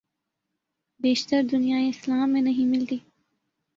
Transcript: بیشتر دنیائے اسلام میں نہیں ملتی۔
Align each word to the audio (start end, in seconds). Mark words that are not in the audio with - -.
بیشتر 0.99 1.41
دنیائے 1.51 1.89
اسلام 1.89 2.33
میں 2.33 2.41
نہیں 2.41 2.65
ملتی۔ 2.65 2.97